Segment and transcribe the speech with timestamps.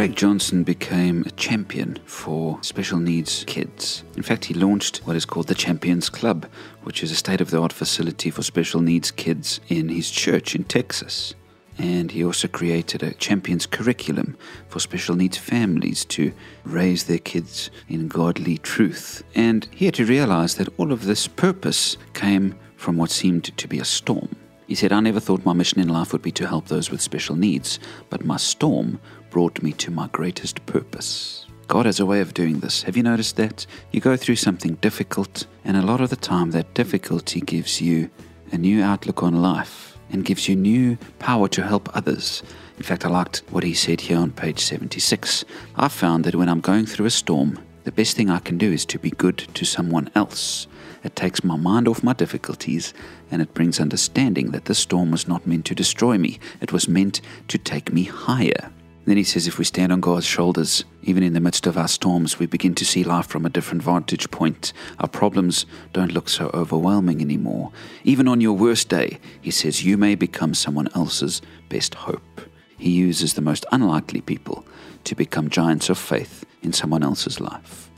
[0.00, 4.02] Craig Johnson became a champion for special needs kids.
[4.16, 6.46] In fact, he launched what is called the Champions Club,
[6.84, 10.54] which is a state of the art facility for special needs kids in his church
[10.54, 11.34] in Texas.
[11.76, 16.32] And he also created a Champions curriculum for special needs families to
[16.64, 19.22] raise their kids in godly truth.
[19.34, 23.68] And he had to realize that all of this purpose came from what seemed to
[23.68, 24.34] be a storm.
[24.66, 27.00] He said, I never thought my mission in life would be to help those with
[27.00, 31.46] special needs, but my storm brought me to my greatest purpose.
[31.68, 32.82] God has a way of doing this.
[32.82, 33.64] Have you noticed that?
[33.92, 38.10] You go through something difficult, and a lot of the time, that difficulty gives you
[38.50, 42.42] a new outlook on life and gives you new power to help others.
[42.76, 45.44] In fact, I liked what he said here on page 76.
[45.76, 48.72] I found that when I'm going through a storm, the best thing I can do
[48.72, 50.66] is to be good to someone else.
[51.02, 52.92] It takes my mind off my difficulties
[53.30, 56.88] and it brings understanding that the storm was not meant to destroy me, it was
[56.88, 58.70] meant to take me higher.
[59.06, 61.88] Then he says, if we stand on God's shoulders, even in the midst of our
[61.88, 64.72] storms, we begin to see life from a different vantage point.
[64.98, 67.72] Our problems don't look so overwhelming anymore.
[68.04, 72.40] Even on your worst day, he says, you may become someone else's best hope.
[72.78, 74.64] He uses the most unlikely people
[75.04, 77.90] to become giants of faith in someone else's life.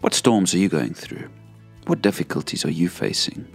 [0.00, 1.28] What storms are you going through?
[1.86, 3.48] What difficulties are you facing?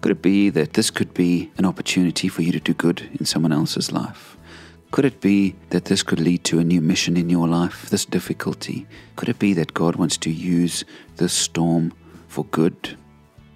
[0.00, 3.26] Could it be that this could be an opportunity for you to do good in
[3.26, 4.36] someone else's life?
[4.90, 8.06] Could it be that this could lead to a new mission in your life, this
[8.06, 8.86] difficulty?
[9.16, 10.84] Could it be that God wants to use
[11.16, 11.92] this storm
[12.26, 12.96] for good?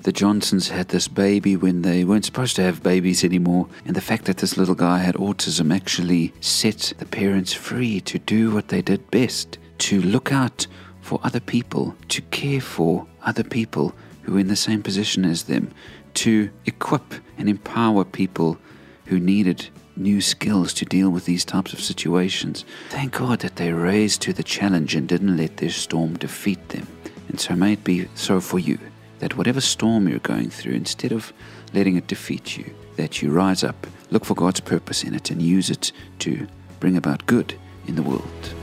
[0.03, 4.01] The Johnsons had this baby when they weren't supposed to have babies anymore, and the
[4.01, 8.69] fact that this little guy had autism actually set the parents free to do what
[8.69, 10.67] they did best to look out
[11.01, 15.45] for other people, to care for other people who are in the same position as
[15.45, 15.71] them,
[16.15, 18.59] to equip and empower people
[19.07, 22.65] who needed new skills to deal with these types of situations.
[22.91, 26.87] Thank God that they raised to the challenge and didn't let their storm defeat them.
[27.29, 28.79] And so may it be so for you
[29.21, 31.33] that whatever storm you're going through, instead of
[31.73, 35.41] letting it defeat you, that you rise up, look for God's purpose in it, and
[35.41, 36.47] use it to
[36.81, 37.55] bring about good
[37.87, 38.55] in the world.